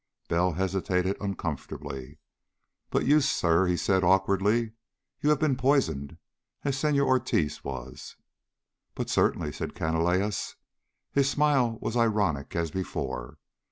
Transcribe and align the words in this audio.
Bell 0.29 0.53
hesitated 0.53 1.15
uncomfortably. 1.21 2.17
"But 2.89 3.05
you, 3.05 3.21
sir," 3.21 3.67
he 3.67 3.77
said 3.77 4.03
awkwardly. 4.03 4.71
"You 5.21 5.29
have 5.29 5.37
been 5.37 5.55
poisoned, 5.55 6.17
as 6.63 6.75
Senor 6.75 7.05
Ortiz 7.05 7.63
was." 7.63 8.15
"But 8.95 9.11
certainly," 9.11 9.51
said 9.51 9.75
Canalejas. 9.75 10.55
His 11.11 11.29
smile 11.29 11.77
was 11.81 11.95
ironic 11.95 12.55
as 12.55 12.71
before. 12.71 13.37